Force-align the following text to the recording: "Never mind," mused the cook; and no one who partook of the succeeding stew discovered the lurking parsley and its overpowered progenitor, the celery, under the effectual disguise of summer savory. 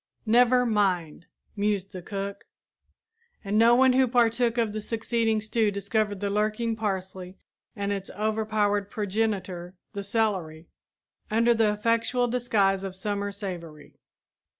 "Never 0.25 0.65
mind," 0.65 1.27
mused 1.55 1.91
the 1.91 2.01
cook; 2.01 2.45
and 3.43 3.55
no 3.55 3.75
one 3.75 3.93
who 3.93 4.07
partook 4.07 4.57
of 4.57 4.73
the 4.73 4.81
succeeding 4.81 5.39
stew 5.39 5.69
discovered 5.69 6.21
the 6.21 6.29
lurking 6.31 6.75
parsley 6.75 7.37
and 7.75 7.91
its 7.93 8.09
overpowered 8.09 8.89
progenitor, 8.89 9.75
the 9.93 10.03
celery, 10.03 10.65
under 11.29 11.53
the 11.53 11.71
effectual 11.71 12.27
disguise 12.27 12.83
of 12.83 12.95
summer 12.95 13.31
savory. 13.31 13.93